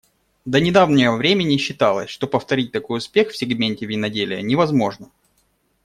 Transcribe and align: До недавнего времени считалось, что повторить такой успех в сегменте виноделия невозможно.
До 0.45 0.59
недавнего 0.59 1.15
времени 1.15 1.57
считалось, 1.57 2.09
что 2.09 2.25
повторить 2.25 2.71
такой 2.71 2.97
успех 2.97 3.29
в 3.29 3.37
сегменте 3.37 3.85
виноделия 3.85 4.41
невозможно. 4.41 5.11